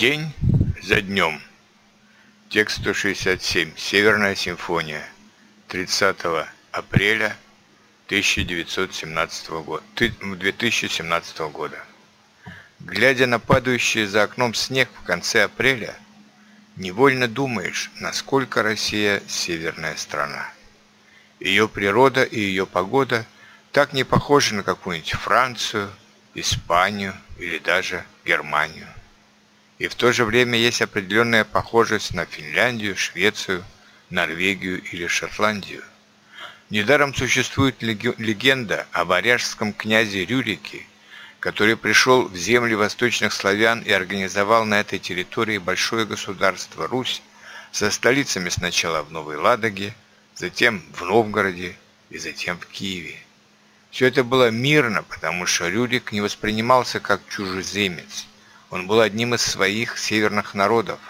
[0.00, 0.32] День
[0.82, 1.42] за днем.
[2.48, 3.72] Текст 167.
[3.76, 5.06] Северная симфония.
[5.68, 6.16] 30
[6.72, 7.36] апреля
[8.06, 9.82] 1917 года.
[10.22, 11.78] 2017 года.
[12.78, 15.94] Глядя на падающий за окном снег в конце апреля,
[16.76, 20.50] невольно думаешь, насколько Россия северная страна.
[21.40, 23.26] Ее природа и ее погода
[23.70, 25.90] так не похожи на какую-нибудь Францию,
[26.32, 28.88] Испанию или даже Германию.
[29.80, 33.64] И в то же время есть определенная похожесть на Финляндию, Швецию,
[34.10, 35.82] Норвегию или Шотландию.
[36.68, 40.84] Недаром существует легенда о варяжском князе Рюрике,
[41.40, 47.22] который пришел в земли восточных славян и организовал на этой территории большое государство Русь
[47.72, 49.94] со столицами сначала в Новой Ладоге,
[50.34, 51.74] затем в Новгороде
[52.10, 53.16] и затем в Киеве.
[53.90, 58.26] Все это было мирно, потому что Рюрик не воспринимался как чужеземец.
[58.70, 61.00] Он был одним из своих северных народов.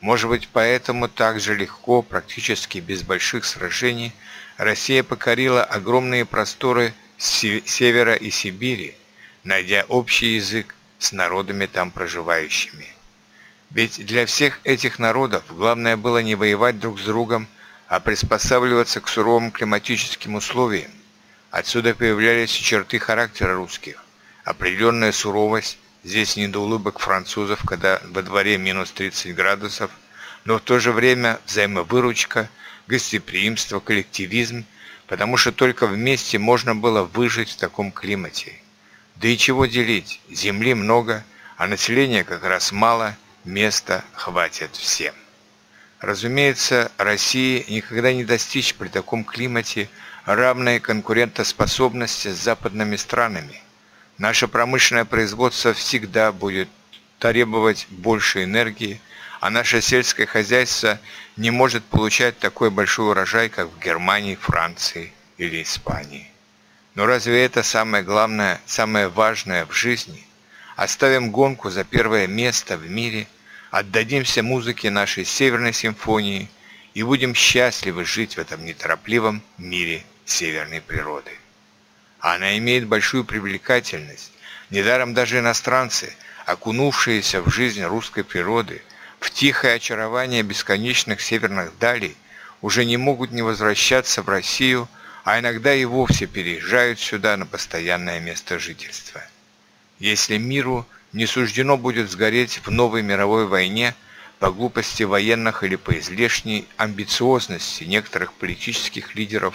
[0.00, 4.12] Может быть, поэтому так же легко, практически без больших сражений,
[4.56, 8.94] Россия покорила огромные просторы севера и Сибири,
[9.44, 12.86] найдя общий язык с народами там проживающими.
[13.70, 17.46] Ведь для всех этих народов главное было не воевать друг с другом,
[17.88, 20.90] а приспосабливаться к суровым климатическим условиям.
[21.50, 24.02] Отсюда появлялись черты характера русских,
[24.44, 29.90] определенная суровость, Здесь не до улыбок французов, когда во дворе минус 30 градусов,
[30.44, 32.48] но в то же время взаимовыручка,
[32.86, 34.64] гостеприимство, коллективизм,
[35.08, 38.52] потому что только вместе можно было выжить в таком климате.
[39.16, 40.20] Да и чего делить?
[40.30, 41.24] Земли много,
[41.56, 45.14] а населения как раз мало, места хватит всем.
[45.98, 49.88] Разумеется, России никогда не достичь при таком климате
[50.24, 53.60] равной конкурентоспособности с западными странами–
[54.18, 56.68] Наше промышленное производство всегда будет
[57.18, 59.00] требовать больше энергии,
[59.40, 60.98] а наше сельское хозяйство
[61.36, 66.30] не может получать такой большой урожай, как в Германии, Франции или Испании.
[66.94, 70.26] Но разве это самое главное, самое важное в жизни?
[70.76, 73.26] Оставим гонку за первое место в мире,
[73.70, 76.48] отдадимся музыке нашей Северной симфонии
[76.94, 81.32] и будем счастливы жить в этом неторопливом мире северной природы.
[82.26, 84.32] Она имеет большую привлекательность.
[84.70, 86.12] Недаром даже иностранцы,
[86.44, 88.82] окунувшиеся в жизнь русской природы,
[89.20, 92.16] в тихое очарование бесконечных северных далей,
[92.62, 94.88] уже не могут не возвращаться в Россию,
[95.22, 99.22] а иногда и вовсе переезжают сюда на постоянное место жительства.
[100.00, 103.94] Если миру не суждено будет сгореть в новой мировой войне
[104.40, 109.54] по глупости военных или по излишней амбициозности некоторых политических лидеров,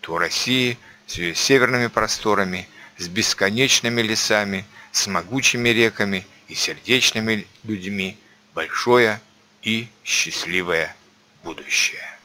[0.00, 8.16] то России– с ее северными просторами, с бесконечными лесами, с могучими реками и сердечными людьми
[8.54, 9.20] большое
[9.62, 10.94] и счастливое
[11.42, 12.17] будущее.